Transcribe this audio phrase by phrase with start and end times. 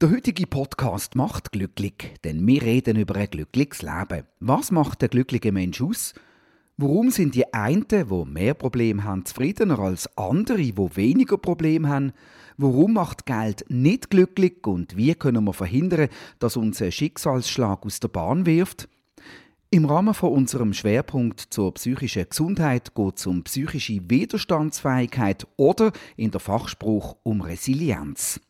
[0.00, 4.24] Der heutige Podcast macht glücklich, denn wir reden über ein glückliches Leben.
[4.38, 6.14] Was macht der glückliche Mensch aus?
[6.78, 12.12] Warum sind die einen, die mehr Probleme haben, zufriedener als andere, die weniger Probleme haben?
[12.56, 16.08] Warum macht Geld nicht glücklich und wie können wir verhindern,
[16.38, 18.88] dass uns ein Schicksalsschlag aus der Bahn wirft?
[19.68, 26.30] Im Rahmen von unserem Schwerpunkt zur psychischen Gesundheit geht es um psychische Widerstandsfähigkeit oder in
[26.30, 28.40] der Fachspruch um Resilienz.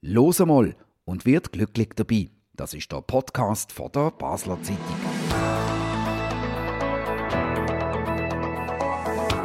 [0.00, 0.74] Los einmal
[1.04, 2.30] und wird glücklich dabei.
[2.54, 4.78] Das ist der Podcast von der Basler Zeitung.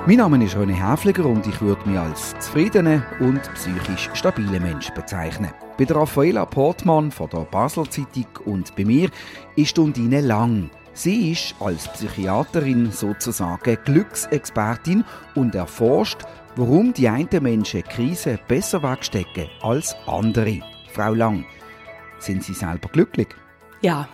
[0.05, 4.89] Mein Name ist René Häfliger und ich würde mich als zufriedenen und psychisch stabilen Mensch
[4.91, 5.51] bezeichnen.
[5.77, 9.09] Bei der Raffaella Portmann von der Basler Zeitung und bei mir
[9.55, 10.71] ist Undine Lang.
[10.93, 15.03] Sie ist als Psychiaterin sozusagen Glücksexpertin
[15.35, 16.23] und erforscht,
[16.55, 20.61] warum die einen Menschen Krisen besser wegstecken als andere.
[20.99, 21.45] Frau Lang,
[22.19, 23.29] sind Sie selber glücklich?
[23.81, 24.09] Ja,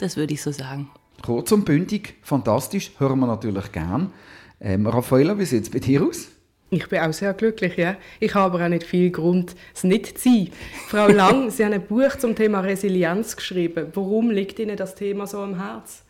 [0.00, 0.90] das würde ich so sagen.
[1.22, 4.12] Kurz und bündig, fantastisch, hören wir natürlich gern.
[4.60, 6.26] Ähm, Raffaella, wie sieht es bei dir aus?
[6.70, 7.96] Ich bin auch sehr glücklich, ja.
[8.18, 10.50] Ich habe aber auch nicht viel Grund, es nicht zu sein.
[10.88, 13.92] Frau Lang, Sie haben ein Buch zum Thema Resilienz geschrieben.
[13.94, 16.05] Warum liegt Ihnen das Thema so am Herzen?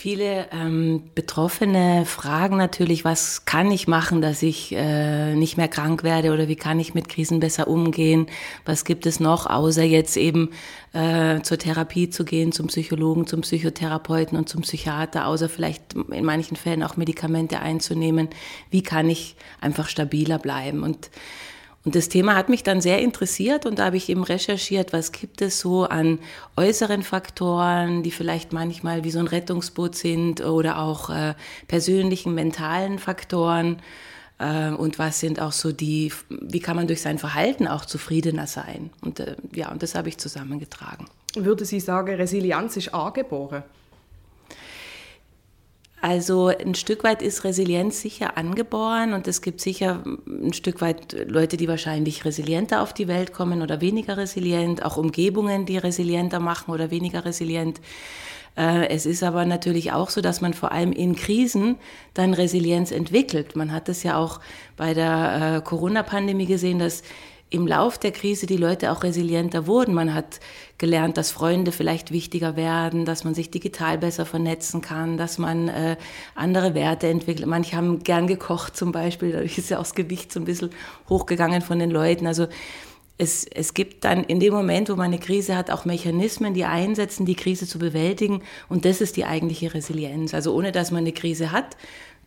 [0.00, 6.04] Viele ähm, Betroffene fragen natürlich, was kann ich machen, dass ich äh, nicht mehr krank
[6.04, 8.28] werde oder wie kann ich mit Krisen besser umgehen?
[8.64, 10.50] Was gibt es noch, außer jetzt eben
[10.92, 16.24] äh, zur Therapie zu gehen, zum Psychologen, zum Psychotherapeuten und zum Psychiater, außer vielleicht in
[16.24, 18.28] manchen Fällen auch Medikamente einzunehmen?
[18.70, 20.84] Wie kann ich einfach stabiler bleiben?
[20.84, 21.10] Und
[21.88, 25.10] und das Thema hat mich dann sehr interessiert und da habe ich eben recherchiert, was
[25.10, 26.18] gibt es so an
[26.54, 31.32] äußeren Faktoren, die vielleicht manchmal wie so ein Rettungsboot sind oder auch äh,
[31.66, 33.78] persönlichen, mentalen Faktoren.
[34.38, 38.46] Äh, und was sind auch so die, wie kann man durch sein Verhalten auch zufriedener
[38.46, 38.90] sein?
[39.00, 41.06] Und äh, ja, und das habe ich zusammengetragen.
[41.36, 43.62] Würde Sie sagen, Resilienz ist angeboren?
[46.00, 51.16] Also ein Stück weit ist Resilienz sicher angeboren und es gibt sicher ein Stück weit
[51.28, 56.38] Leute, die wahrscheinlich resilienter auf die Welt kommen oder weniger resilient, auch Umgebungen, die resilienter
[56.38, 57.80] machen oder weniger resilient.
[58.56, 61.76] Äh, es ist aber natürlich auch so, dass man vor allem in Krisen
[62.14, 63.56] dann Resilienz entwickelt.
[63.56, 64.40] Man hat es ja auch
[64.76, 67.02] bei der äh, Corona-Pandemie gesehen, dass
[67.50, 69.94] im Lauf der Krise die Leute auch resilienter wurden.
[69.94, 70.40] Man hat
[70.76, 75.68] gelernt, dass Freunde vielleicht wichtiger werden, dass man sich digital besser vernetzen kann, dass man
[75.68, 75.96] äh,
[76.34, 77.46] andere Werte entwickelt.
[77.46, 80.70] Manche haben gern gekocht zum Beispiel, dadurch ist ja auch das Gewicht so ein bisschen
[81.08, 82.26] hochgegangen von den Leuten.
[82.26, 82.48] Also
[83.18, 86.64] es, es gibt dann in dem Moment, wo man eine Krise hat, auch Mechanismen, die
[86.64, 88.42] einsetzen, die Krise zu bewältigen.
[88.68, 90.34] Und das ist die eigentliche Resilienz.
[90.34, 91.76] Also ohne dass man eine Krise hat,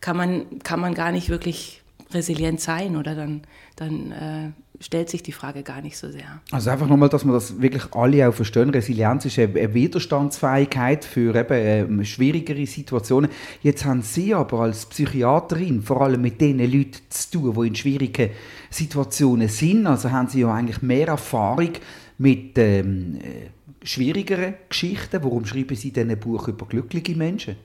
[0.00, 3.42] kann man, kann man gar nicht wirklich resilient sein oder dann,
[3.76, 6.40] dann äh, stellt sich die Frage gar nicht so sehr.
[6.50, 8.70] Also einfach nochmal, dass wir das wirklich alle auch verstehen.
[8.70, 13.30] Resilienz ist eine Widerstandsfähigkeit für eben äh, schwierigere Situationen.
[13.62, 17.74] Jetzt haben Sie aber als Psychiaterin vor allem mit den Leuten zu tun, die in
[17.76, 18.30] schwierigen
[18.70, 19.86] Situationen sind.
[19.86, 21.72] Also haben Sie ja eigentlich mehr Erfahrung
[22.18, 25.22] mit ähm, äh, schwierigeren Geschichten.
[25.22, 27.56] Warum schreiben Sie denn ein Buch über glückliche Menschen?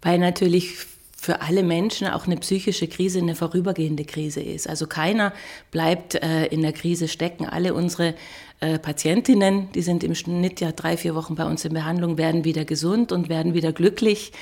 [0.00, 0.76] Weil natürlich
[1.20, 4.68] für alle Menschen auch eine psychische Krise eine vorübergehende Krise ist.
[4.68, 5.32] Also keiner
[5.72, 7.44] bleibt äh, in der Krise stecken.
[7.44, 8.14] Alle unsere
[8.60, 12.44] äh, Patientinnen, die sind im Schnitt ja drei, vier Wochen bei uns in Behandlung, werden
[12.44, 14.32] wieder gesund und werden wieder glücklich.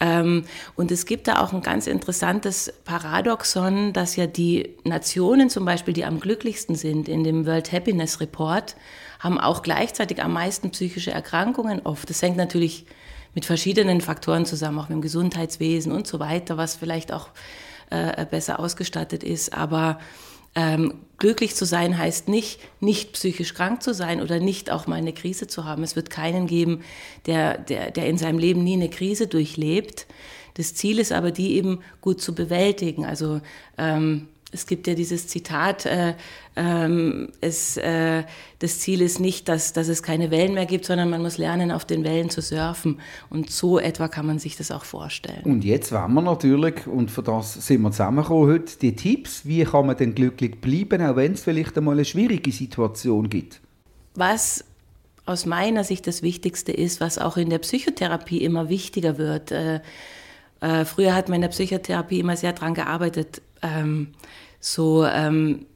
[0.00, 0.44] Ähm,
[0.76, 5.92] und es gibt da auch ein ganz interessantes Paradoxon, dass ja die Nationen zum Beispiel,
[5.92, 8.76] die am glücklichsten sind in dem World Happiness Report,
[9.20, 12.08] haben auch gleichzeitig am meisten psychische Erkrankungen oft.
[12.08, 12.86] Das hängt natürlich
[13.34, 17.28] mit verschiedenen Faktoren zusammen, auch mit dem Gesundheitswesen und so weiter, was vielleicht auch
[17.90, 19.52] äh, besser ausgestattet ist.
[19.52, 19.98] Aber
[20.54, 24.96] ähm, glücklich zu sein heißt nicht, nicht psychisch krank zu sein oder nicht auch mal
[24.96, 25.82] eine Krise zu haben.
[25.82, 26.82] Es wird keinen geben,
[27.26, 30.06] der, der, der in seinem Leben nie eine Krise durchlebt.
[30.54, 33.04] Das Ziel ist aber, die eben gut zu bewältigen.
[33.04, 33.40] Also
[33.76, 36.14] ähm, es gibt ja dieses Zitat, äh,
[36.56, 38.22] ähm, es, äh,
[38.60, 41.72] das Ziel ist nicht, dass, dass es keine Wellen mehr gibt, sondern man muss lernen,
[41.72, 43.00] auf den Wellen zu surfen.
[43.28, 45.42] Und so etwa kann man sich das auch vorstellen.
[45.42, 49.64] Und jetzt wollen wir natürlich, und für das sind wir zusammengekommen heute, die Tipps, wie
[49.64, 53.60] kann man denn glücklich bleiben, auch wenn es vielleicht einmal eine schwierige Situation gibt.
[54.14, 54.64] Was
[55.26, 59.50] aus meiner Sicht das Wichtigste ist, was auch in der Psychotherapie immer wichtiger wird.
[59.50, 59.80] Äh,
[60.60, 64.08] äh, früher hat man in der Psychotherapie immer sehr daran gearbeitet, ähm,
[64.64, 65.66] so ähm,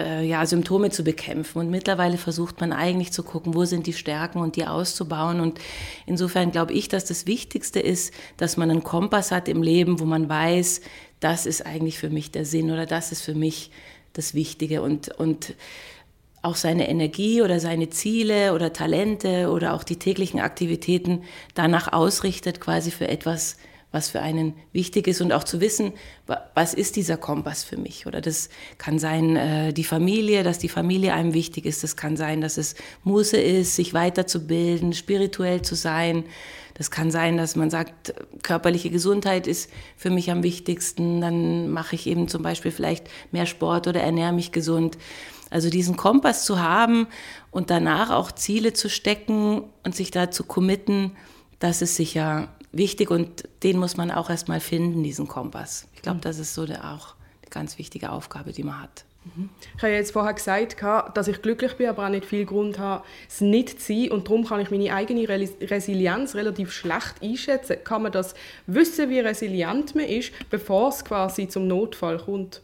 [0.00, 1.60] äh, ja, Symptome zu bekämpfen.
[1.60, 5.38] Und mittlerweile versucht man eigentlich zu gucken, wo sind die Stärken und die auszubauen.
[5.38, 5.60] Und
[6.04, 10.04] insofern glaube ich, dass das Wichtigste ist, dass man einen Kompass hat im Leben, wo
[10.04, 10.80] man weiß,
[11.20, 13.70] das ist eigentlich für mich der Sinn oder das ist für mich
[14.14, 15.54] das Wichtige und, und
[16.42, 21.22] auch seine Energie oder seine Ziele oder Talente oder auch die täglichen Aktivitäten
[21.54, 23.56] danach ausrichtet, quasi für etwas,
[23.94, 25.92] was für einen wichtig ist und auch zu wissen,
[26.54, 28.08] was ist dieser Kompass für mich.
[28.08, 31.84] Oder das kann sein äh, die Familie, dass die Familie einem wichtig ist.
[31.84, 32.74] Das kann sein, dass es
[33.04, 36.24] Muße ist, sich weiterzubilden, spirituell zu sein.
[36.74, 41.20] Das kann sein, dass man sagt, körperliche Gesundheit ist für mich am wichtigsten.
[41.20, 44.98] Dann mache ich eben zum Beispiel vielleicht mehr Sport oder ernähre mich gesund.
[45.50, 47.06] Also diesen Kompass zu haben
[47.52, 51.12] und danach auch Ziele zu stecken und sich da zu committen,
[51.60, 55.86] das ist sicher wichtig und den muss man auch erstmal finden, diesen Kompass.
[55.94, 59.04] Ich glaube, das ist so der, auch eine ganz wichtige Aufgabe, die man hat.
[59.76, 60.76] Ich habe jetzt vorher gesagt,
[61.16, 64.10] dass ich glücklich bin, aber auch nicht viel Grund habe, es nicht zu sein.
[64.10, 67.78] Und darum kann ich meine eigene Resilienz relativ schlecht einschätzen.
[67.84, 68.34] Kann man das
[68.66, 72.60] wissen, wie resilient man ist, bevor es quasi zum Notfall kommt?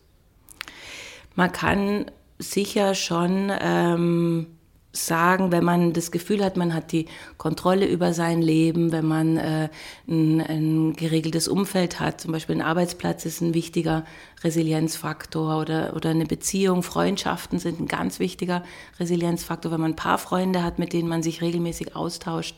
[1.34, 4.46] Man kann sicher schon ähm,
[4.92, 7.06] sagen, wenn man das Gefühl hat, man hat die
[7.38, 9.68] Kontrolle über sein Leben, wenn man äh,
[10.08, 14.04] ein, ein, geregeltes Umfeld hat, zum Beispiel ein Arbeitsplatz ist ein wichtiger
[14.42, 18.64] Resilienzfaktor oder, oder eine Beziehung, Freundschaften sind ein ganz wichtiger
[18.98, 22.56] Resilienzfaktor, wenn man ein paar Freunde hat, mit denen man sich regelmäßig austauscht.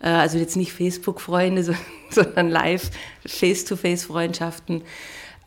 [0.00, 1.76] Äh, also jetzt nicht Facebook-Freunde,
[2.10, 2.90] sondern live,
[3.24, 4.82] Face-to-Face-Freundschaften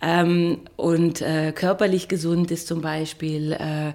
[0.01, 3.93] ähm, und äh, körperlich gesund ist zum Beispiel, äh,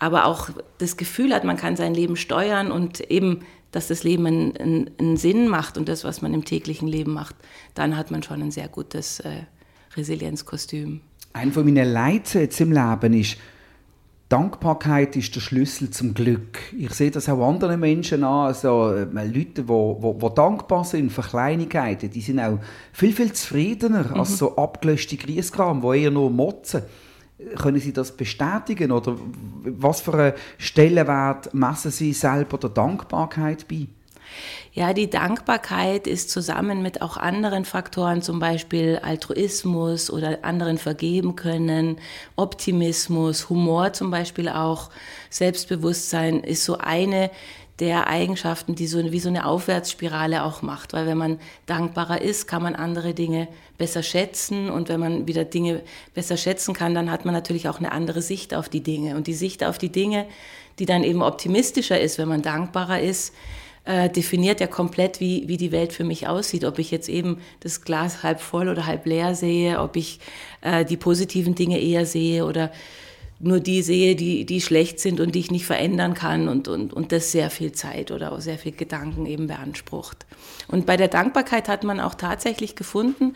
[0.00, 4.26] aber auch das Gefühl hat, man kann sein Leben steuern und eben, dass das Leben
[4.26, 7.36] einen, einen, einen Sinn macht und das, was man im täglichen Leben macht,
[7.74, 9.42] dann hat man schon ein sehr gutes äh,
[9.96, 11.02] Resilienzkostüm.
[11.34, 13.36] Ein von meinen Leitsätzen im Leben ist,
[14.30, 16.58] Dankbarkeit ist der Schlüssel zum Glück.
[16.76, 22.10] Ich sehe das auch anderen Menschen an, also äh, Leute, die dankbar sind für Kleinigkeiten,
[22.10, 22.58] die sind auch
[22.92, 24.20] viel, viel zufriedener mhm.
[24.20, 26.82] als so abgelöschte Grießkram, die eher nur motzen.
[27.56, 29.16] Können Sie das bestätigen oder
[29.64, 33.86] was für einen Stellenwert messen Sie selber der Dankbarkeit bei?
[34.72, 41.34] Ja, die Dankbarkeit ist zusammen mit auch anderen Faktoren, zum Beispiel Altruismus oder anderen vergeben
[41.34, 41.96] können,
[42.36, 44.90] Optimismus, Humor zum Beispiel auch,
[45.28, 47.30] Selbstbewusstsein ist so eine
[47.80, 50.92] der Eigenschaften, die so wie so eine Aufwärtsspirale auch macht.
[50.92, 53.48] Weil wenn man dankbarer ist, kann man andere Dinge
[53.78, 54.70] besser schätzen.
[54.70, 55.82] Und wenn man wieder Dinge
[56.14, 59.16] besser schätzen kann, dann hat man natürlich auch eine andere Sicht auf die Dinge.
[59.16, 60.26] Und die Sicht auf die Dinge,
[60.78, 63.34] die dann eben optimistischer ist, wenn man dankbarer ist,
[63.84, 66.64] äh, definiert ja komplett, wie, wie die Welt für mich aussieht.
[66.66, 70.20] Ob ich jetzt eben das Glas halb voll oder halb leer sehe, ob ich
[70.60, 72.70] äh, die positiven Dinge eher sehe oder
[73.42, 76.92] nur die sehe, die, die schlecht sind und die ich nicht verändern kann und, und,
[76.92, 80.26] und das sehr viel Zeit oder auch sehr viel Gedanken eben beansprucht.
[80.68, 83.32] Und bei der Dankbarkeit hat man auch tatsächlich gefunden,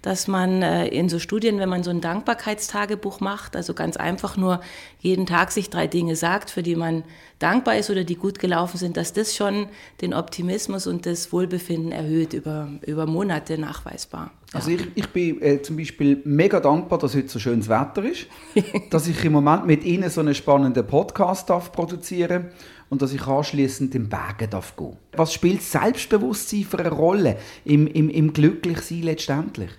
[0.00, 4.36] dass man äh, in so Studien, wenn man so ein Dankbarkeitstagebuch macht, also ganz einfach
[4.36, 4.60] nur
[5.00, 7.02] jeden Tag sich drei Dinge sagt, für die man
[7.40, 9.66] dankbar ist oder die gut gelaufen sind, dass das schon
[10.00, 14.30] den Optimismus und das Wohlbefinden erhöht über, über Monate nachweisbar.
[14.52, 18.26] Also ich, ich bin äh, zum Beispiel mega dankbar, dass heute so schönes Wetter ist,
[18.90, 22.46] dass ich im Moment mit Ihnen so einen spannenden Podcast darf produzieren
[22.88, 24.96] und dass ich anschließend im Bergen darf gehen.
[25.12, 27.36] Was spielt Selbstbewusstsein für eine Rolle
[27.66, 29.70] im, im, im Glücklichsein letztendlich?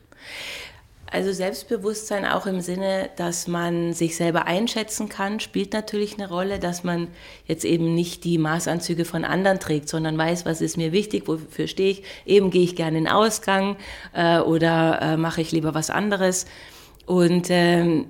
[1.11, 6.59] Also Selbstbewusstsein auch im Sinne, dass man sich selber einschätzen kann, spielt natürlich eine Rolle,
[6.59, 7.07] dass man
[7.45, 11.67] jetzt eben nicht die Maßanzüge von anderen trägt, sondern weiß, was ist mir wichtig, wofür
[11.67, 12.03] stehe ich.
[12.25, 13.77] Eben gehe ich gerne in Ausgang
[14.13, 16.45] äh, oder äh, mache ich lieber was anderes.
[17.07, 18.05] Und ähm,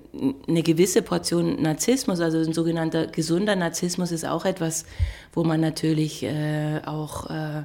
[0.46, 4.86] eine gewisse Portion Narzissmus, also ein sogenannter gesunder Narzissmus, ist auch etwas,
[5.32, 7.64] wo man natürlich äh, auch äh, äh,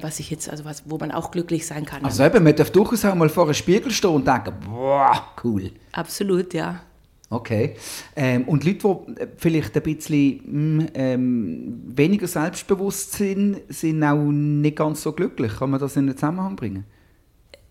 [0.00, 2.04] was ich jetzt, also was, wo man auch glücklich sein kann.
[2.04, 5.70] Also eben, man darf durchaus auch mal vor einem Spiegel stehen und denken, boah, cool.
[5.92, 6.80] Absolut, ja.
[7.30, 7.76] Okay.
[8.14, 14.76] Ähm, und Leute, die vielleicht ein bisschen hm, ähm, weniger selbstbewusst sind, sind auch nicht
[14.76, 15.56] ganz so glücklich.
[15.58, 16.84] Kann man das in den Zusammenhang bringen?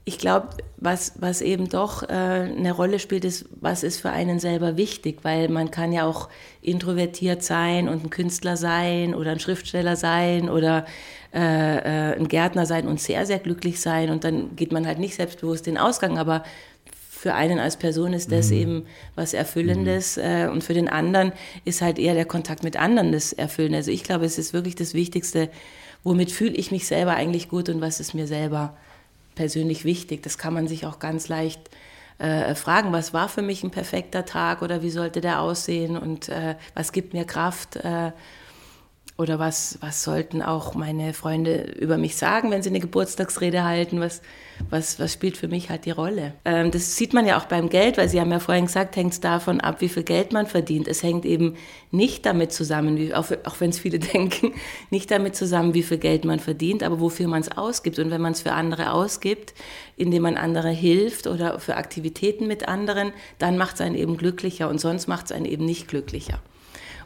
[0.03, 4.39] ich glaube, was, was eben doch äh, eine Rolle spielt, ist, was ist für einen
[4.39, 6.29] selber wichtig, weil man kann ja auch
[6.61, 10.85] introvertiert sein und ein Künstler sein oder ein Schriftsteller sein oder
[11.33, 14.99] äh, äh, ein Gärtner sein und sehr, sehr glücklich sein und dann geht man halt
[14.99, 16.43] nicht selbstbewusst den Ausgang, aber
[17.21, 18.57] für einen als Person ist das mhm.
[18.57, 18.85] eben
[19.15, 20.23] was Erfüllendes mhm.
[20.23, 21.31] äh, und für den anderen
[21.65, 23.77] ist halt eher der Kontakt mit anderen das Erfüllende.
[23.77, 25.49] Also ich glaube, es ist wirklich das Wichtigste,
[26.03, 28.75] womit fühle ich mich selber eigentlich gut und was ist mir selber
[29.35, 30.23] persönlich wichtig.
[30.23, 31.61] Das kann man sich auch ganz leicht
[32.17, 36.27] äh, fragen, was war für mich ein perfekter Tag oder wie sollte der aussehen und
[36.27, 37.79] äh, was gibt mir Kraft.
[39.17, 43.99] Oder was, was sollten auch meine Freunde über mich sagen, wenn sie eine Geburtstagsrede halten?
[43.99, 44.21] Was,
[44.69, 46.33] was, was spielt für mich halt die Rolle?
[46.45, 49.13] Ähm, das sieht man ja auch beim Geld, weil Sie haben ja vorhin gesagt, hängt
[49.13, 50.87] es davon ab, wie viel Geld man verdient.
[50.87, 51.55] Es hängt eben
[51.91, 54.53] nicht damit zusammen, wie, auch, auch wenn es viele denken,
[54.89, 57.99] nicht damit zusammen, wie viel Geld man verdient, aber wofür man es ausgibt.
[57.99, 59.53] Und wenn man es für andere ausgibt,
[59.97, 64.69] indem man andere hilft oder für Aktivitäten mit anderen, dann macht es einen eben glücklicher
[64.69, 66.39] und sonst macht es einen eben nicht glücklicher.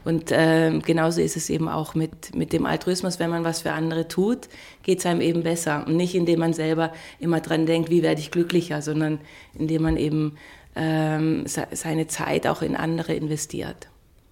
[0.06, 3.72] Und äh, genauso ist es eben auch mit, mit dem Altruismus, wenn man was für
[3.72, 4.48] andere tut,
[4.84, 5.84] geht es einem eben besser.
[5.88, 9.20] Und nicht indem man selber immer dran denkt, wie werde ich glücklicher, sondern
[9.58, 10.38] indem man eben
[10.76, 13.88] ähm, seine Zeit auch in andere investiert.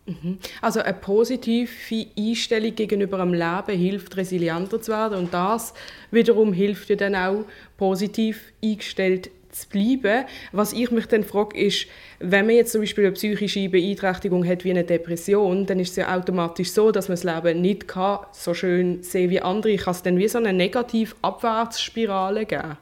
[0.06, 0.38] Mhm.
[0.62, 1.70] Also eine positive
[2.18, 5.74] Einstellung gegenüber dem Leben hilft, resilienter zu werden und das
[6.12, 7.46] wiederum hilft dir dann auch,
[7.78, 10.26] positiv eingestellt zu bleiben.
[10.52, 11.88] Was ich mich dann frage, ist,
[12.20, 15.96] wenn man jetzt zum Beispiel eine psychische Beeinträchtigung hat wie eine Depression, dann ist es
[15.98, 19.76] ja automatisch so, dass man das Leben nicht kann, so schön sehen wie andere.
[19.78, 22.78] Kann es dann wie so eine negative Abwärtsspirale geben?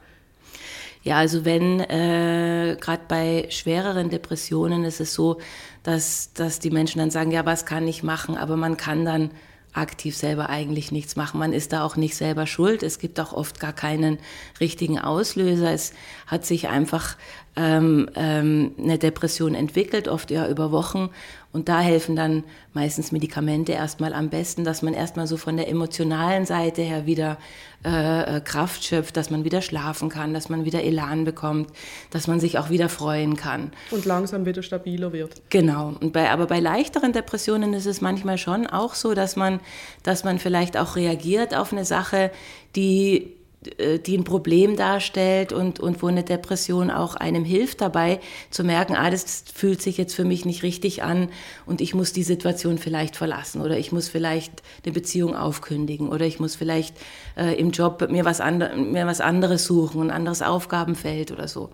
[1.04, 5.40] Ja, also wenn äh, gerade bei schwereren Depressionen ist es so,
[5.82, 8.36] dass, dass die Menschen dann sagen, ja, was kann ich machen?
[8.36, 9.30] Aber man kann dann
[9.72, 11.38] aktiv selber eigentlich nichts machen.
[11.40, 12.82] Man ist da auch nicht selber schuld.
[12.82, 14.18] Es gibt auch oft gar keinen
[14.60, 15.72] richtigen Auslöser.
[15.72, 15.92] Es
[16.26, 17.16] hat sich einfach
[17.56, 21.10] ähm, ähm, eine Depression entwickelt, oft ja über Wochen.
[21.52, 25.68] Und da helfen dann meistens Medikamente erstmal am besten, dass man erstmal so von der
[25.68, 27.36] emotionalen Seite her wieder
[27.84, 31.68] äh, äh, Kraft schöpft, dass man wieder schlafen kann, dass man wieder Elan bekommt,
[32.10, 33.72] dass man sich auch wieder freuen kann.
[33.90, 35.42] Und langsam wieder stabiler wird.
[35.50, 35.92] Genau.
[36.00, 39.60] Und bei, aber bei leichteren Depressionen ist es manchmal schon auch so, dass man,
[40.02, 42.30] dass man vielleicht auch reagiert auf eine Sache,
[42.76, 48.64] die die ein Problem darstellt und, und wo eine Depression auch einem hilft dabei zu
[48.64, 51.28] merken, ah, das fühlt sich jetzt für mich nicht richtig an
[51.66, 56.26] und ich muss die Situation vielleicht verlassen oder ich muss vielleicht eine Beziehung aufkündigen oder
[56.26, 56.96] ich muss vielleicht
[57.36, 61.70] äh, im Job mir was, mir was anderes suchen, ein anderes Aufgabenfeld oder so.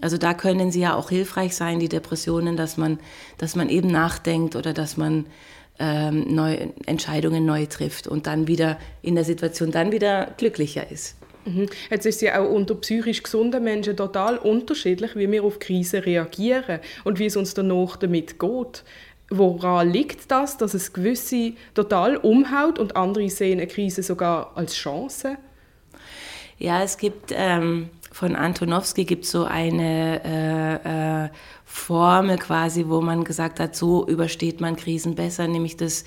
[0.00, 2.98] Also da können sie ja auch hilfreich sein, die Depressionen, dass man,
[3.38, 5.26] dass man eben nachdenkt oder dass man
[5.78, 11.16] ähm, neu, Entscheidungen neu trifft und dann wieder in der Situation dann wieder glücklicher ist.
[11.90, 16.00] Jetzt ist es ja auch unter psychisch gesunden Menschen total unterschiedlich, wie wir auf Krisen
[16.00, 18.84] reagieren und wie es uns danach damit geht.
[19.30, 24.74] Woran liegt das, dass es gewisse total umhaut und andere sehen eine Krise sogar als
[24.74, 25.36] Chance?
[26.58, 31.28] Ja, es gibt ähm, von Antonowski gibt so eine äh, äh,
[31.64, 36.04] Formel quasi, wo man gesagt hat, so übersteht man Krisen besser, nämlich das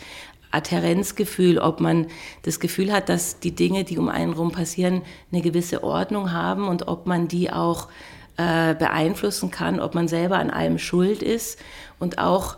[0.53, 2.07] Adherenzgefühl, ob man
[2.43, 6.67] das Gefühl hat, dass die Dinge, die um einen herum passieren, eine gewisse Ordnung haben
[6.67, 7.89] und ob man die auch
[8.37, 11.59] äh, beeinflussen kann, ob man selber an allem schuld ist
[11.99, 12.57] und auch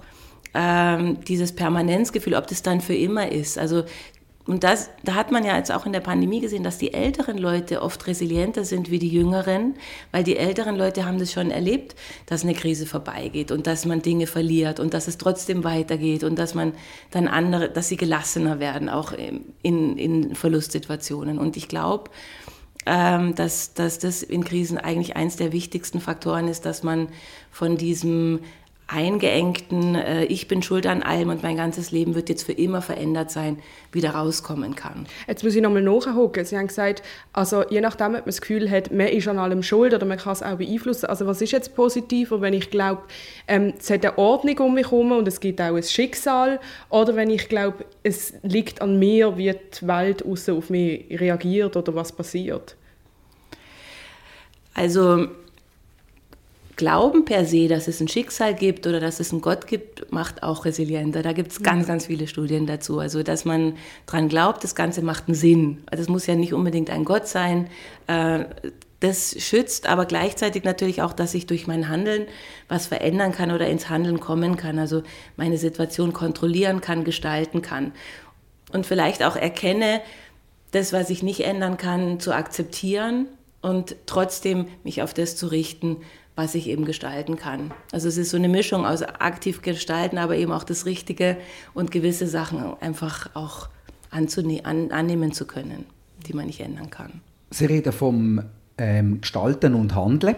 [0.54, 3.58] ähm, dieses Permanenzgefühl, ob das dann für immer ist.
[3.58, 3.84] Also
[4.48, 7.38] und das, da hat man ja jetzt auch in der Pandemie gesehen, dass die älteren
[7.38, 9.74] Leute oft resilienter sind wie die jüngeren,
[10.12, 11.96] weil die älteren Leute haben das schon erlebt,
[12.28, 16.38] dass eine Krise vorbeigeht und dass man Dinge verliert und dass es trotzdem weitergeht und
[16.38, 16.74] dass man
[17.10, 21.40] dann andere, dass sie gelassener werden, auch in, in Verlustsituationen.
[21.40, 22.12] Und ich glaube,
[22.86, 27.08] ähm, dass, dass das in Krisen eigentlich eins der wichtigsten Faktoren ist, dass man
[27.50, 28.42] von diesem
[28.88, 32.82] eingeengten, äh, ich bin schuld an allem und mein ganzes Leben wird jetzt für immer
[32.82, 33.58] verändert sein,
[33.92, 35.08] wieder rauskommen kann.
[35.28, 36.46] Jetzt muss ich nochmal nachhaken.
[36.46, 37.02] Sie haben gesagt,
[37.34, 40.18] also je nachdem, ob man das Gefühl hat, man ist an allem schuld oder man
[40.18, 41.08] kann es auch beeinflussen.
[41.08, 43.02] Also was ist jetzt positiver, wenn ich glaube,
[43.48, 47.16] ähm, es hat eine Ordnung um mich herum und es gibt auch ein Schicksal oder
[47.16, 51.96] wenn ich glaube, es liegt an mir, wie die Welt außen auf mich reagiert oder
[51.96, 52.76] was passiert?
[54.76, 55.28] Also
[56.76, 60.44] Glauben per se, dass es ein Schicksal gibt oder dass es einen Gott gibt, macht
[60.44, 61.24] auch resilienter.
[61.24, 63.00] Da gibt es ganz, ganz viele Studien dazu.
[63.00, 65.84] Also, dass man daran glaubt, das Ganze macht einen Sinn.
[65.86, 67.70] Also, es muss ja nicht unbedingt ein Gott sein.
[68.08, 68.46] Äh,
[69.00, 72.28] das schützt aber gleichzeitig natürlich auch, dass ich durch mein Handeln
[72.68, 74.78] was verändern kann oder ins Handeln kommen kann.
[74.78, 75.04] Also,
[75.38, 77.94] meine Situation kontrollieren kann, gestalten kann.
[78.74, 80.02] Und vielleicht auch erkenne,
[80.72, 83.28] das, was ich nicht ändern kann, zu akzeptieren
[83.62, 86.02] und trotzdem mich auf das zu richten,
[86.36, 87.72] was ich eben gestalten kann.
[87.92, 91.38] Also es ist so eine Mischung aus aktiv gestalten, aber eben auch das Richtige
[91.74, 93.70] und gewisse Sachen einfach auch
[94.12, 94.28] an,
[94.92, 95.86] annehmen zu können,
[96.28, 97.22] die man nicht ändern kann.
[97.52, 98.42] Sie reden vom
[98.78, 100.36] ähm, Gestalten und Handeln.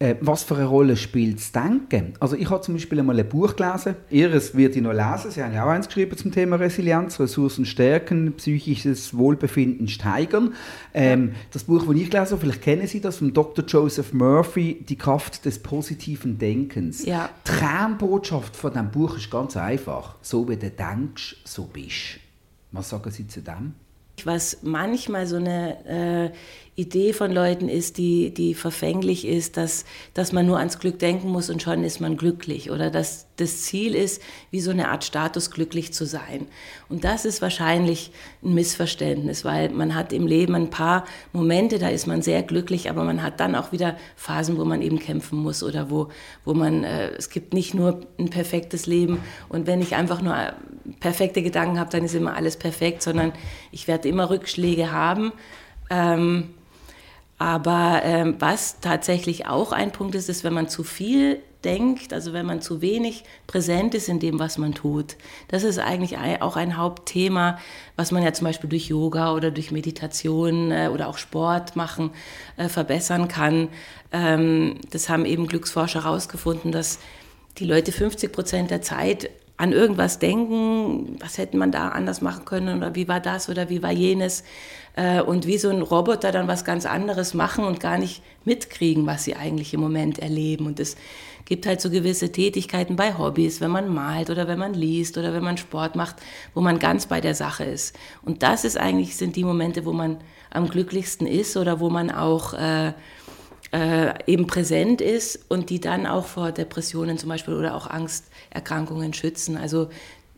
[0.00, 2.14] Äh, was für eine Rolle spielt das Denken?
[2.20, 5.42] Also ich habe zum Beispiel einmal ein Buch gelesen, Ihres wird ich noch lesen, Sie
[5.42, 10.54] haben ja auch eins geschrieben zum Thema Resilienz, Ressourcen stärken, psychisches Wohlbefinden steigern.
[10.94, 13.64] Ähm, das Buch, das ich gelesen habe, vielleicht kennen Sie das, von Dr.
[13.64, 17.04] Joseph Murphy, Die Kraft des positiven Denkens.
[17.04, 17.28] Ja.
[17.48, 22.20] Die Kernbotschaft von diesem Buch ist ganz einfach, so wie du denkst, so bist
[22.70, 23.74] Was sagen Sie zu dem?
[24.24, 26.30] Was manchmal so eine äh,
[26.78, 31.28] Idee von Leuten ist, die, die verfänglich ist, dass, dass man nur ans Glück denken
[31.28, 32.70] muss und schon ist man glücklich.
[32.70, 36.46] Oder dass das Ziel ist, wie so eine Art Status glücklich zu sein.
[36.88, 38.12] Und das ist wahrscheinlich
[38.44, 42.88] ein Missverständnis, weil man hat im Leben ein paar Momente, da ist man sehr glücklich,
[42.88, 46.10] aber man hat dann auch wieder Phasen, wo man eben kämpfen muss oder wo,
[46.44, 49.18] wo man, äh, es gibt nicht nur ein perfektes Leben.
[49.48, 50.36] Und wenn ich einfach nur
[51.00, 53.32] perfekte Gedanken habe, dann ist immer alles perfekt, sondern
[53.72, 55.32] ich werde immer Rückschläge haben.
[55.90, 56.50] Ähm,
[57.38, 62.32] aber ähm, was tatsächlich auch ein Punkt ist, ist, wenn man zu viel denkt, also
[62.32, 65.16] wenn man zu wenig präsent ist in dem, was man tut.
[65.48, 67.58] Das ist eigentlich auch ein Hauptthema,
[67.96, 72.10] was man ja zum Beispiel durch Yoga oder durch Meditation äh, oder auch Sport machen
[72.56, 73.68] äh, verbessern kann.
[74.12, 76.98] Ähm, das haben eben Glücksforscher herausgefunden, dass
[77.58, 82.44] die Leute 50 Prozent der Zeit an irgendwas denken, was hätte man da anders machen
[82.44, 84.44] können oder wie war das oder wie war jenes
[84.94, 89.04] äh, und wie so ein Roboter dann was ganz anderes machen und gar nicht mitkriegen,
[89.06, 90.66] was sie eigentlich im Moment erleben.
[90.66, 90.96] Und es
[91.44, 95.32] gibt halt so gewisse Tätigkeiten bei Hobbys, wenn man malt oder wenn man liest oder
[95.32, 96.16] wenn man Sport macht,
[96.54, 97.98] wo man ganz bei der Sache ist.
[98.22, 100.18] Und das ist eigentlich, sind die Momente, wo man
[100.50, 102.92] am glücklichsten ist oder wo man auch äh,
[103.72, 109.12] äh, eben präsent ist und die dann auch vor Depressionen zum Beispiel oder auch Angsterkrankungen
[109.12, 109.56] schützen.
[109.56, 109.88] Also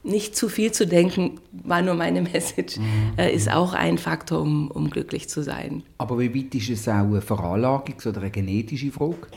[0.03, 3.13] nicht zu viel zu denken, war nur meine Message, mhm.
[3.17, 5.83] äh, ist auch ein Faktor, um, um glücklich zu sein.
[5.99, 9.29] Aber wie weit ist es auch eine Veranlagungs- oder eine genetische Frage?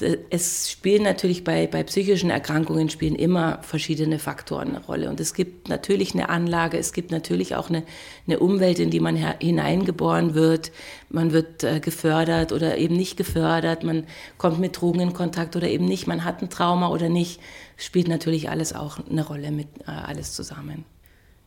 [0.00, 5.08] Es spielen natürlich bei, bei psychischen Erkrankungen spielen immer verschiedene Faktoren eine Rolle.
[5.08, 7.84] Und es gibt natürlich eine Anlage, es gibt natürlich auch eine,
[8.26, 10.72] eine Umwelt, in die man hineingeboren wird.
[11.10, 13.84] Man wird äh, gefördert oder eben nicht gefördert.
[13.84, 14.04] Man
[14.36, 16.08] kommt mit Drogen in Kontakt oder eben nicht.
[16.08, 17.40] Man hat ein Trauma oder nicht.
[17.76, 20.84] Spielt natürlich alles auch eine Rolle mit äh, alles zusammen.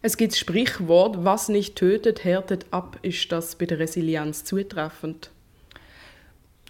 [0.02, 2.98] Es gibt das Sprichwort, was nicht tötet, härtet ab.
[3.02, 5.32] Ist das bei der Resilienz zutreffend?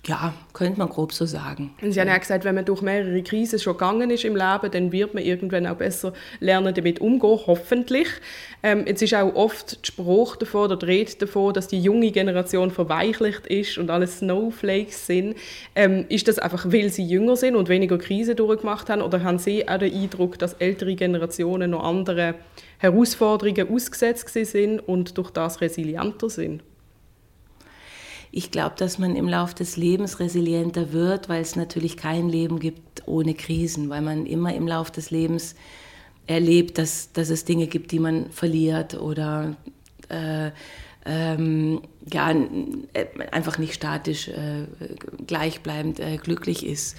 [0.08, 1.72] Ja, könnte man grob so sagen.
[1.82, 4.72] Und Sie haben ja gesagt, wenn man durch mehrere Krisen schon gegangen ist im Leben,
[4.72, 8.08] dann wird man irgendwann auch besser lernen, damit umzugehen, hoffentlich.
[8.64, 12.12] Ähm, jetzt ist auch oft der Spruch davon oder die Rede davon, dass die junge
[12.12, 15.36] Generation verweichlicht ist und alle Snowflakes sind.
[15.76, 19.02] Ähm, ist das einfach, weil sie jünger sind und weniger Krisen durchgemacht haben?
[19.02, 22.36] Oder haben Sie auch den Eindruck, dass ältere Generationen noch andere
[22.78, 26.63] Herausforderungen ausgesetzt sind und durch das resilienter sind?
[28.32, 32.60] Ich glaube, dass man im Laufe des Lebens resilienter wird, weil es natürlich kein Leben
[32.60, 35.56] gibt ohne Krisen, weil man immer im Laufe des Lebens
[36.28, 39.56] erlebt, dass, dass es Dinge gibt, die man verliert oder
[40.10, 40.52] äh,
[41.06, 44.66] ähm, ja, äh, einfach nicht statisch äh,
[45.26, 46.98] gleichbleibend äh, glücklich ist.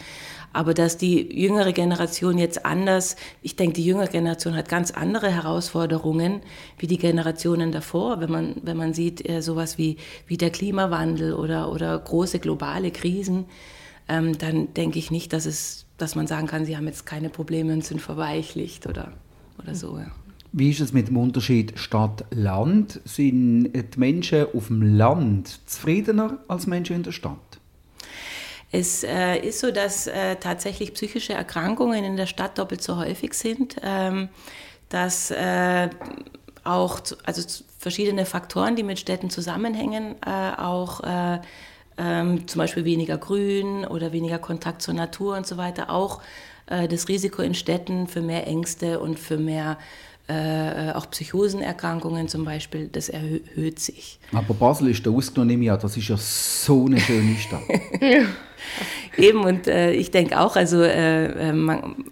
[0.53, 5.31] Aber dass die jüngere Generation jetzt anders, ich denke, die jüngere Generation hat ganz andere
[5.31, 6.41] Herausforderungen
[6.79, 11.35] wie die Generationen davor, wenn man, wenn man sieht, äh, sowas wie, wie der Klimawandel
[11.35, 13.45] oder, oder große globale Krisen,
[14.09, 17.29] ähm, dann denke ich nicht, dass, es, dass man sagen kann, sie haben jetzt keine
[17.29, 19.13] Probleme und sind verweichlicht oder,
[19.63, 19.99] oder so.
[19.99, 20.11] Ja.
[20.53, 23.03] Wie ist es mit dem Unterschied Stadt-Land?
[23.05, 27.58] Sind die Menschen auf dem Land zufriedener als Menschen in der Stadt?
[28.70, 33.35] Es äh, ist so, dass äh, tatsächlich psychische Erkrankungen in der Stadt doppelt so häufig
[33.35, 34.28] sind, ähm,
[34.90, 35.88] dass äh,
[36.64, 41.40] auch also verschiedene Faktoren, die mit Städten zusammenhängen, äh, auch äh,
[41.96, 46.20] ähm, zum Beispiel weniger Grün oder weniger Kontakt zur Natur und so weiter, auch
[46.66, 49.78] äh, das Risiko in Städten für mehr Ängste und für mehr
[50.29, 54.19] äh, auch Psychosenerkrankungen zum Beispiel, das erhöht sich.
[54.33, 57.62] Aber Basel ist da ausgenommen, ja, das ist ja so eine schöne Stadt.
[59.17, 62.05] Eben, und äh, ich denke auch, also äh, äh, man,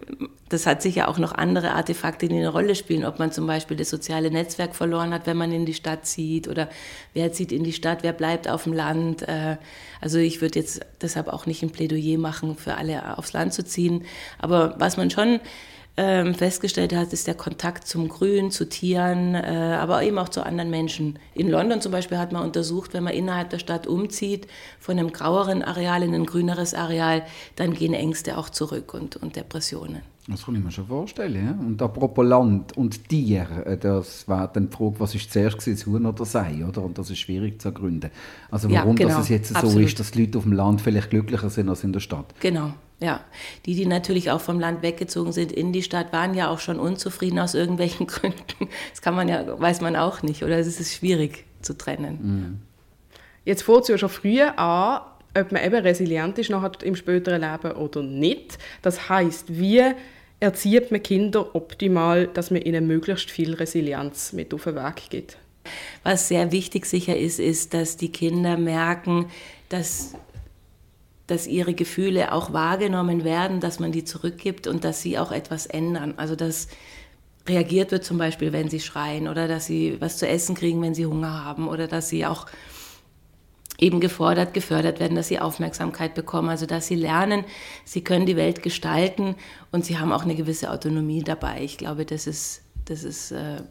[0.49, 3.77] das hat sicher auch noch andere Artefakte, die eine Rolle spielen, ob man zum Beispiel
[3.77, 6.69] das soziale Netzwerk verloren hat, wenn man in die Stadt zieht oder
[7.13, 9.21] wer zieht in die Stadt, wer bleibt auf dem Land.
[9.27, 9.57] Äh,
[10.01, 13.63] also ich würde jetzt deshalb auch nicht ein Plädoyer machen, für alle aufs Land zu
[13.63, 14.05] ziehen.
[14.39, 15.39] Aber was man schon
[15.97, 20.45] ähm, festgestellt hat, ist der Kontakt zum Grün, zu Tieren, äh, aber eben auch zu
[20.45, 21.17] anderen Menschen.
[21.33, 24.47] In London zum Beispiel hat man untersucht, wenn man innerhalb der Stadt umzieht,
[24.79, 27.23] von einem graueren Areal in ein grüneres Areal,
[27.55, 30.01] dann gehen Ängste auch zurück und, und Depressionen.
[30.29, 31.45] Das kann ich mir schon vorstellen.
[31.45, 31.65] Ja?
[31.65, 35.91] Und apropos Land und Tier, äh, das war dann die Frage, was ist zuerst gewesen,
[35.91, 36.83] Huhn oder Sei, oder?
[36.83, 38.11] Und das ist schwierig zu ergründen.
[38.51, 39.09] Also warum ja, genau.
[39.09, 39.73] dass es jetzt Absolut.
[39.73, 42.35] so ist, dass die Leute auf dem Land vielleicht glücklicher sind als in der Stadt.
[42.41, 43.23] Genau, ja,
[43.65, 46.79] die, die natürlich auch vom Land weggezogen sind in die Stadt, waren ja auch schon
[46.79, 48.69] unzufrieden aus irgendwelchen Gründen.
[48.91, 52.19] Das kann man ja, weiß man auch nicht, oder es ist schwierig zu trennen.
[52.21, 52.59] Mhm.
[53.45, 55.01] Jetzt fängt es ja schon früher an,
[55.37, 58.57] ob man eben resilient ist nachher im späteren Leben oder nicht.
[58.81, 59.83] Das heißt, wie
[60.39, 65.37] erzieht man Kinder optimal, dass man ihnen möglichst viel Resilienz mit auf den Weg gibt?
[66.03, 69.27] Was sehr wichtig sicher ist, ist, dass die Kinder merken,
[69.69, 70.13] dass,
[71.27, 75.65] dass ihre Gefühle auch wahrgenommen werden, dass man die zurückgibt und dass sie auch etwas
[75.65, 76.13] ändern.
[76.17, 76.67] Also dass
[77.47, 80.95] reagiert wird zum Beispiel, wenn sie schreien oder dass sie was zu essen kriegen, wenn
[80.95, 82.47] sie Hunger haben oder dass sie auch
[83.77, 87.45] eben gefordert, gefördert werden, dass sie Aufmerksamkeit bekommen, also dass sie lernen,
[87.85, 89.35] sie können die Welt gestalten
[89.71, 91.61] und sie haben auch eine gewisse Autonomie dabei.
[91.61, 93.61] Ich glaube, das ist, das ist äh,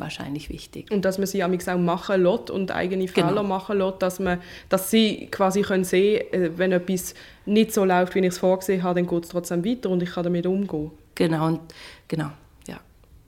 [0.00, 0.90] wahrscheinlich wichtig.
[0.90, 3.42] Und dass man sie auch machen lässt und eigene Fehler genau.
[3.42, 7.14] machen lässt, dass, man, dass sie quasi können sehen äh, wenn etwas
[7.46, 10.10] nicht so läuft, wie ich es vorgesehen habe, dann geht es trotzdem weiter und ich
[10.10, 10.90] kann damit umgehen.
[11.14, 11.60] Genau,
[12.06, 12.30] genau,
[12.66, 12.80] ja.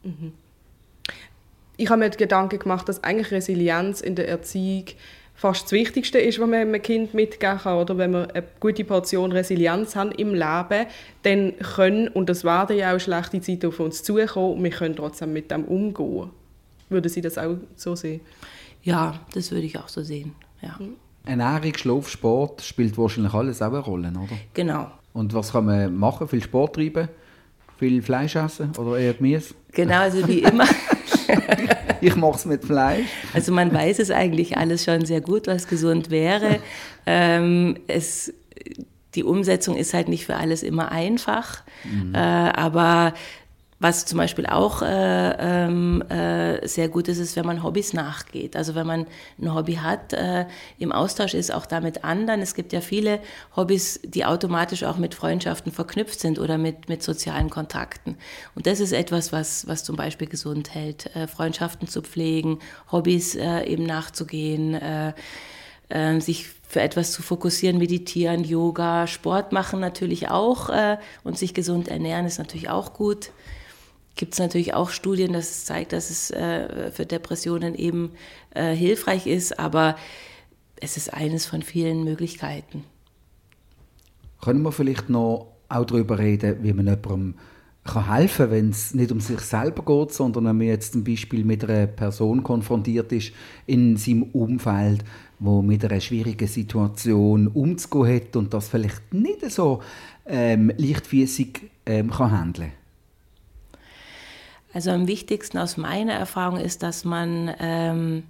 [0.03, 0.33] Mhm.
[1.77, 4.85] Ich habe mir Gedanken gemacht, dass eigentlich Resilienz in der Erziehung
[5.41, 7.79] fast das Wichtigste ist, was man einem Kind mitgeben kann.
[7.79, 10.87] Oder wenn wir eine gute Portion Resilienz haben im Leben,
[11.23, 14.95] dann können, und das werden ja auch schlechte Zeiten auf uns zukommen, und wir können
[14.95, 16.31] trotzdem mit dem umgehen.
[16.91, 18.21] Würden Sie das auch so sehen?
[18.83, 20.35] Ja, das würde ich auch so sehen.
[20.61, 20.77] Ja.
[20.79, 20.97] Mhm.
[21.25, 24.37] Ernährung, Schlaf, Sport spielt wahrscheinlich alles auch eine Rolle, oder?
[24.55, 24.91] Genau.
[25.13, 26.29] Und was kann man machen?
[26.29, 27.09] Viel Sport treiben?
[27.79, 29.55] Viel Fleisch essen oder eher Gemüse?
[29.73, 30.67] Genau, also wie immer.
[32.01, 33.07] ich mache es mit Fleisch.
[33.33, 36.59] Also man weiß es eigentlich alles schon sehr gut, was gesund wäre.
[37.07, 38.33] Ähm, es,
[39.15, 42.15] die Umsetzung ist halt nicht für alles immer einfach, mhm.
[42.15, 43.15] äh, aber
[43.81, 44.87] was zum Beispiel auch äh,
[45.39, 48.55] ähm, äh, sehr gut ist, ist, wenn man Hobbys nachgeht.
[48.55, 49.07] Also wenn man
[49.41, 50.45] ein Hobby hat, äh,
[50.79, 52.43] im Austausch ist auch da mit anderen.
[52.43, 53.21] Es gibt ja viele
[53.57, 58.19] Hobbys, die automatisch auch mit Freundschaften verknüpft sind oder mit, mit sozialen Kontakten.
[58.55, 61.17] Und das ist etwas, was, was zum Beispiel gesund hält.
[61.17, 62.59] Äh, Freundschaften zu pflegen,
[62.93, 65.15] Hobbys äh, eben nachzugehen, äh,
[65.89, 71.55] äh, sich für etwas zu fokussieren, meditieren, Yoga, Sport machen natürlich auch äh, und sich
[71.55, 73.31] gesund ernähren ist natürlich auch gut
[74.17, 78.13] gibt es natürlich auch Studien, dass es zeigt, dass es äh, für Depressionen eben
[78.51, 79.97] äh, hilfreich ist, aber
[80.81, 82.85] es ist eines von vielen Möglichkeiten.
[84.41, 87.35] Können wir vielleicht noch auch darüber reden, wie man jemandem
[87.85, 91.05] kann helfen kann, wenn es nicht um sich selber geht, sondern wenn man jetzt zum
[91.05, 93.33] Beispiel mit einer Person konfrontiert ist
[93.67, 95.05] in seinem Umfeld,
[95.39, 99.81] wo mit einer schwierigen Situation umzugehen hat und das vielleicht nicht so
[100.27, 102.73] ähm, leichtfüßig ähm, kann handeln
[104.73, 108.25] also am wichtigsten aus meiner Erfahrung ist, dass man, ähm,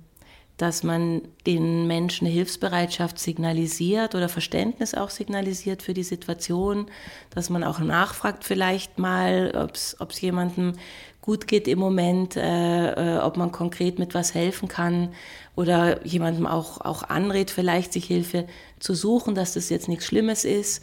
[0.56, 6.86] dass man den Menschen Hilfsbereitschaft signalisiert oder Verständnis auch signalisiert für die Situation,
[7.30, 10.74] dass man auch nachfragt vielleicht mal, ob es jemandem
[11.20, 15.10] gut geht im Moment, äh, äh, ob man konkret mit was helfen kann
[15.56, 18.46] oder jemandem auch, auch anrät, vielleicht sich Hilfe
[18.78, 20.82] zu suchen, dass das jetzt nichts Schlimmes ist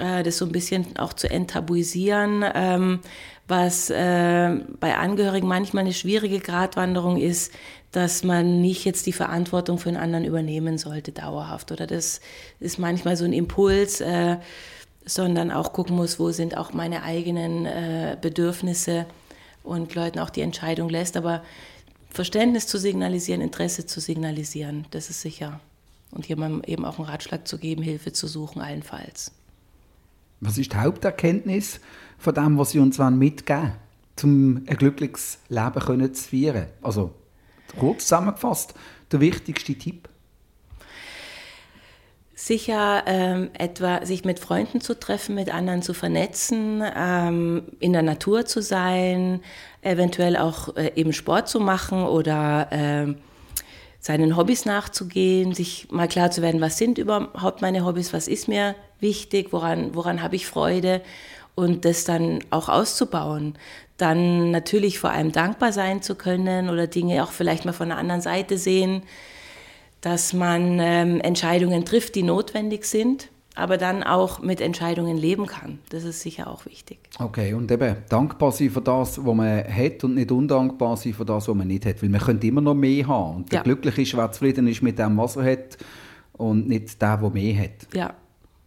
[0.00, 3.00] das so ein bisschen auch zu enttabuisieren, ähm,
[3.48, 7.52] was äh, bei Angehörigen manchmal eine schwierige Gratwanderung ist,
[7.92, 11.72] dass man nicht jetzt die Verantwortung für einen anderen übernehmen sollte dauerhaft.
[11.72, 12.20] Oder das
[12.60, 14.36] ist manchmal so ein Impuls, äh,
[15.04, 19.06] sondern auch gucken muss, wo sind auch meine eigenen äh, Bedürfnisse
[19.64, 21.16] und Leuten auch die Entscheidung lässt.
[21.16, 21.42] Aber
[22.10, 25.60] Verständnis zu signalisieren, Interesse zu signalisieren, das ist sicher.
[26.12, 29.32] Und jemandem eben auch einen Ratschlag zu geben, Hilfe zu suchen, allenfalls.
[30.40, 31.80] Was ist die Haupterkenntnis
[32.18, 33.72] von dem, was Sie uns mitgeben
[34.22, 36.66] um ein glückliches Leben zu führen?
[36.82, 37.12] Also
[37.78, 38.74] kurz zusammengefasst,
[39.10, 40.08] der wichtigste Tipp?
[42.34, 48.02] Sicher ähm, etwa sich mit Freunden zu treffen, mit anderen zu vernetzen, ähm, in der
[48.02, 49.40] Natur zu sein,
[49.82, 53.14] eventuell auch äh, eben Sport zu machen oder äh,
[54.00, 58.48] seinen Hobbys nachzugehen, sich mal klar zu werden, was sind überhaupt meine Hobbys, was ist
[58.48, 61.02] mir wichtig, woran, woran habe ich Freude
[61.54, 63.54] und das dann auch auszubauen.
[63.98, 67.98] Dann natürlich vor allem dankbar sein zu können oder Dinge auch vielleicht mal von der
[67.98, 69.02] anderen Seite sehen,
[70.00, 75.80] dass man ähm, Entscheidungen trifft, die notwendig sind aber dann auch mit Entscheidungen leben kann.
[75.90, 76.98] Das ist sicher auch wichtig.
[77.18, 81.24] Okay, und eben dankbar sein für das, was man hat und nicht undankbar sein für
[81.24, 82.02] das, was man nicht hat.
[82.02, 83.36] Weil man könnte immer noch mehr haben.
[83.36, 83.62] Und der ja.
[83.62, 85.78] glücklich ist, wer zufrieden ist mit dem, was er hat
[86.34, 87.88] und nicht der, der mehr hat.
[87.92, 88.14] Ja,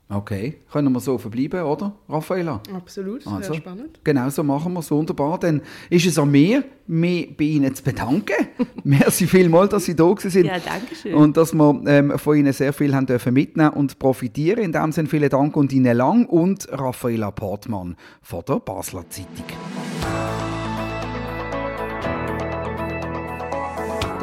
[0.10, 2.62] Okay, können wir so verbleiben, oder, Raffaella?
[2.76, 4.00] Absolut, sehr also, spannend.
[4.04, 5.40] Genau so machen wir es, wunderbar.
[5.40, 8.48] Dann ist es an mir, mich bei Ihnen zu bedanken.
[8.84, 10.46] Merci vielmals, dass Sie da sind.
[10.46, 11.16] Ja, danke schön.
[11.16, 14.64] Und dass wir ähm, von Ihnen sehr viel haben dürfen mitnehmen und profitieren.
[14.64, 19.46] In dem Sinne vielen Dank und Ihnen lang und Raffaella Portmann von der Basler Zeitung.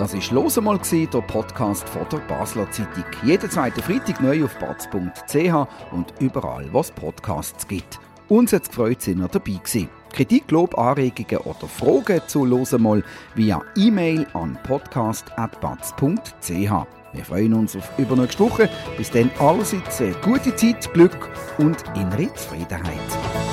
[0.01, 3.05] Das war «Los einmal», der Podcast von der Basler Zeitung.
[3.23, 8.01] Jeden zweiten Freitag neu auf batz.ch und überall, was Podcasts gibt.
[8.31, 9.91] Uns hat es gefreut, sind ihr dabei gewesen.
[10.11, 16.49] Kritik, Lob, Anregungen oder Fragen zu «Hören mal» via E-Mail an podcast.batz.ch.
[16.49, 18.71] Wir freuen uns auf übernächste Woche.
[18.97, 23.50] Bis dann allerseits eine gute Zeit, Glück und innere Zufriedenheit.